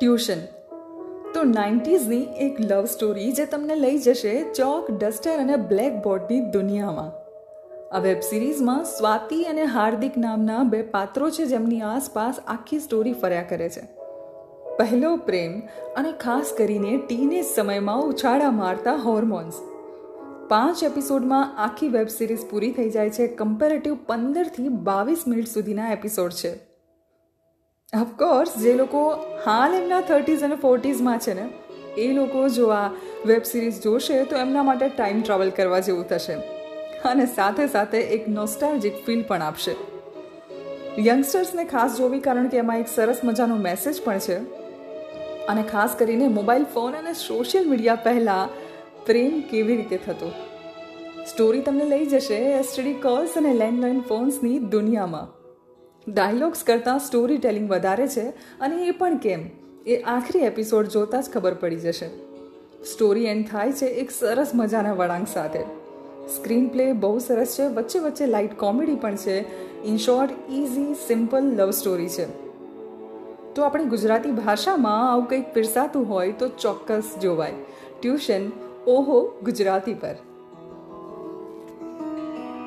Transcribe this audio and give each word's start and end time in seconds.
Tuition. 0.00 0.40
તો 1.34 1.42
નાઇન્ટીઝની 1.44 2.22
એક 2.22 2.60
love 2.60 2.84
story 2.84 3.32
જે 3.32 3.44
તમને 3.44 3.76
લઈ 3.76 3.98
જશે 3.98 4.42
ચોક, 4.42 4.90
ડસ્ટર 4.90 5.38
અને 5.38 5.56
બ્લેક 5.56 5.94
બોર્ડની 6.04 6.40
દુનિયામાં. 6.40 7.12
આ 7.94 7.98
વેબ 7.98 8.20
સિરીઝમાં 8.20 8.84
સ્વાતિ 8.84 9.42
અને 9.42 9.64
હાર્દિક 9.64 10.16
નામના 10.16 10.62
બે 10.62 10.82
પાત્રો 10.82 11.30
છે 11.30 11.44
જેમની 11.44 11.80
આસપાસ 11.80 12.34
આખી 12.46 12.78
સ્ટોરી 12.78 13.12
ફર્યા 13.12 13.42
કરે 13.42 13.68
છે. 13.68 13.80
પહેલો 14.78 15.16
પ્રેમ 15.16 15.62
અને 15.96 16.12
ખાસ 16.12 16.52
કરીને 16.58 16.96
ટીનેજ 16.96 17.44
સમયમાં 17.54 18.02
ઉછાળા 18.02 18.50
મારતા 18.50 18.94
હોર્મોન્સ. 18.94 19.52
પાંચ 20.48 20.84
એપિસોડમાં 20.84 21.58
આખી 21.58 21.88
વેબ 21.88 22.06
સિરીઝ 22.06 22.46
પૂરી 22.50 22.72
થઈ 22.72 22.90
જાય 22.90 23.10
છે. 23.10 23.26
કમ્પેરેટિવ 23.26 23.96
પંદરથી 24.06 24.68
બાવીસ 24.68 25.24
મિનિટ 25.26 25.48
સુધીના 25.48 25.92
એપિસોડ 25.92 26.30
છે. 26.30 26.75
ઓફકોર્સ 28.00 28.56
જે 28.56 28.72
લોકો 28.74 29.10
હાલ 29.46 29.74
એમના 29.74 30.00
થર્ટીઝ 30.00 30.42
અને 30.42 30.56
ફોર્ટીઝમાં 30.56 31.18
છે 31.18 31.34
ને, 31.34 31.48
એ 31.98 32.12
લોકો 32.12 32.48
જો 32.48 32.68
આ 32.68 32.90
વેબ 33.26 33.42
સિરીઝ 33.42 33.82
જોશે 33.82 34.24
તો 34.24 34.36
એમના 34.36 34.62
માટે 34.62 34.88
ટાઈમ 34.88 35.22
ટ્રાવેલ 35.22 35.50
કરવા 35.50 35.78
જેવું 35.78 36.08
થશે. 36.08 36.32
અને 37.04 37.26
સાથે 37.26 37.66
સાથે 37.66 37.98
એક 37.98 38.28
નોસ્ટાલજિક 38.28 39.06
ફીલ 39.06 39.22
પણ 39.22 39.42
આપશે. 39.42 39.76
યંગસ્ટર્સને 40.98 41.64
ખાસ 41.64 41.98
જોવી 41.98 42.20
કારણ 42.20 42.48
કે 42.48 42.56
એમાં 42.56 42.78
એક 42.78 42.88
સરસ 42.88 43.20
મજાનો 43.24 43.56
મેસેજ 43.56 44.02
પણ 44.02 44.18
છે. 44.18 44.36
અને 45.46 45.62
ખાસ 45.62 45.90
કરીને 45.98 46.28
મોબાઈલ 46.28 46.64
ફોન 46.64 46.92
અને 46.92 47.12
સોશિયલ 47.12 47.68
મીડિયા 47.68 47.94
પહેલાં 47.94 48.48
પ્રેમ 49.06 49.40
કેવી 49.40 49.76
રીતે 49.76 49.96
થતો? 49.96 50.30
સ્ટોરી 51.26 51.60
તમને 51.60 51.84
લઈ 51.84 52.06
જશે 52.06 52.34
એસટીડી 52.34 52.92
કોલ્સ 52.92 53.30
અને 53.36 53.54
લેન્ડલાઇન 53.54 54.00
ફોન્સની 54.00 54.58
દુનિયામાં. 54.58 55.35
ડાયલોગ્સ 56.08 56.64
કરતાં 56.64 56.98
સ્ટોરી 56.98 57.38
ટેલિંગ 57.38 57.70
વધારે 57.70 58.08
છે 58.08 58.28
અને 58.60 58.86
એ 58.86 58.90
પણ 58.90 59.16
કેમ? 59.16 59.40
એ 59.86 59.96
આખરી 59.96 60.38
એપિસોડ 60.38 60.86
જોતાં 60.86 61.22
જ 61.22 61.30
ખબર 61.30 61.54
પડી 61.54 61.76
જશે. 61.76 62.08
સ્ટોરી 62.84 63.24
એન્ડ 63.24 63.48
થાય 63.48 63.72
છે 63.72 63.86
એક 63.86 64.10
સરસ 64.10 64.50
મજાના 64.54 64.92
વળાંક 64.92 65.28
સાથે. 65.28 65.60
સ્ક્રીન 66.36 66.68
પ્લે 66.68 66.92
બહુ 66.92 67.18
સરસ 67.18 67.56
છે, 67.58 67.68
વચ્ચે 67.68 67.98
વચ્ચે 67.98 68.26
લાઇટ 68.26 68.58
કોમેડી 68.58 68.94
પણ 68.94 69.16
છે. 69.16 69.38
In 69.84 69.96
short 69.96 70.30
easy 70.50 70.94
simple 70.94 71.42
love 71.42 71.70
story 71.70 72.08
છે. 72.08 72.46
તો 73.54 73.62
આપણી 73.62 73.84
ગુજરાતી 73.84 74.30
ભાષામાં 74.30 75.12
આવું 75.12 75.26
કંઈક 75.26 75.54
પીરસાતું 75.54 76.08
હોય 76.08 76.32
તો 76.32 76.48
ચોક્કસ 76.48 77.02
જોવાય. 77.22 77.52
ટ્યુશન 78.02 78.40
ઓહો, 78.86 79.32
ગુજરાતી 79.42 79.94
પર. 79.94 80.14